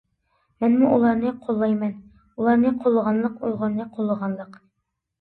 [0.63, 4.63] مەنمۇ ئۇلارنى قوللايمەن، ئۇلارنى قوللىغانلىق ئۇيغۇرنى قوللىغانلىق.